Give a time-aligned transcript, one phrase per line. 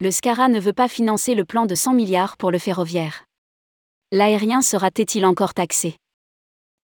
[0.00, 3.24] le SCARA ne veut pas financer le plan de 100 milliards pour le ferroviaire.
[4.12, 5.96] L'aérien sera-t-il encore taxé?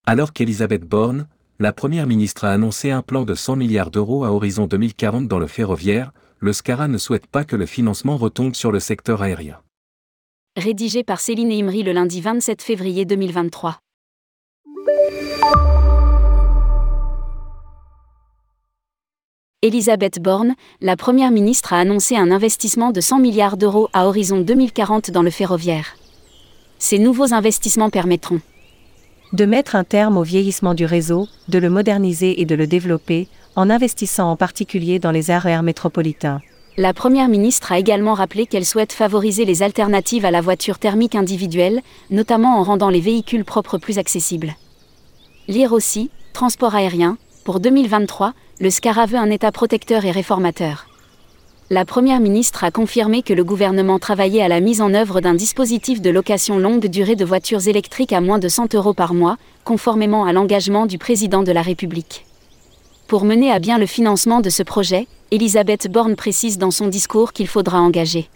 [0.07, 1.27] Alors qu'Elisabeth Borne,
[1.59, 5.37] la première ministre a annoncé un plan de 100 milliards d'euros à horizon 2040 dans
[5.37, 9.61] le ferroviaire, le SCARA ne souhaite pas que le financement retombe sur le secteur aérien.
[10.57, 13.79] Rédigé par Céline Imri le lundi 27 février 2023.
[19.63, 24.41] Elisabeth Borne, la Première ministre a annoncé un investissement de 100 milliards d'euros à horizon
[24.41, 25.95] 2040 dans le ferroviaire.
[26.79, 28.41] Ces nouveaux investissements permettront
[29.31, 33.29] de mettre un terme au vieillissement du réseau, de le moderniser et de le développer,
[33.55, 36.41] en investissant en particulier dans les RER métropolitains.
[36.75, 41.15] La Première ministre a également rappelé qu'elle souhaite favoriser les alternatives à la voiture thermique
[41.15, 44.55] individuelle, notamment en rendant les véhicules propres plus accessibles.
[45.47, 50.87] Lire aussi, transport aérien, pour 2023, le SCARA veut un État protecteur et réformateur.
[51.69, 55.33] La Première ministre a confirmé que le gouvernement travaillait à la mise en œuvre d'un
[55.33, 59.37] dispositif de location longue durée de voitures électriques à moins de 100 euros par mois,
[59.65, 62.25] conformément à l'engagement du président de la République.
[63.07, 67.33] Pour mener à bien le financement de ce projet, Elisabeth Borne précise dans son discours
[67.33, 68.29] qu'il faudra engager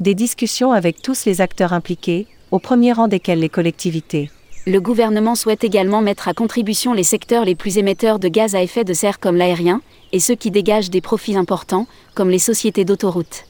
[0.00, 4.28] des discussions avec tous les acteurs impliqués, au premier rang desquels les collectivités
[4.66, 8.62] le gouvernement souhaite également mettre à contribution les secteurs les plus émetteurs de gaz à
[8.62, 12.84] effet de serre comme l'aérien, et ceux qui dégagent des profits importants, comme les sociétés
[12.84, 13.44] d'autoroutes.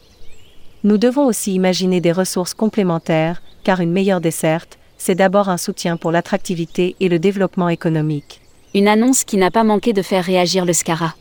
[0.83, 5.97] Nous devons aussi imaginer des ressources complémentaires, car une meilleure desserte, c'est d'abord un soutien
[5.97, 8.41] pour l'attractivité et le développement économique.
[8.75, 11.15] Une annonce qui n'a pas manqué de faire réagir le SCARA.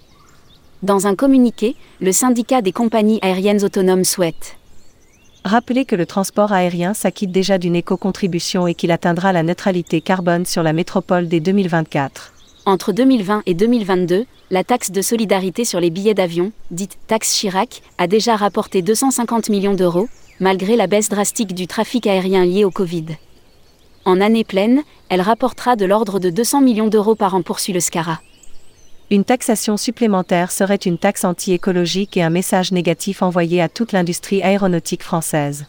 [0.82, 4.58] Dans un communiqué, le syndicat des compagnies aériennes autonomes souhaite
[5.46, 10.46] Rappelez que le transport aérien s'acquitte déjà d'une éco-contribution et qu'il atteindra la neutralité carbone
[10.46, 12.34] sur la métropole dès 2024.
[12.66, 17.82] Entre 2020 et 2022, la taxe de solidarité sur les billets d'avion, dite taxe Chirac,
[17.98, 20.08] a déjà rapporté 250 millions d'euros,
[20.40, 23.08] malgré la baisse drastique du trafic aérien lié au Covid.
[24.06, 27.82] En année pleine, elle rapportera de l'ordre de 200 millions d'euros par an poursuit le
[27.82, 28.22] SCARA.
[29.14, 34.42] Une taxation supplémentaire serait une taxe anti-écologique et un message négatif envoyé à toute l'industrie
[34.42, 35.68] aéronautique française.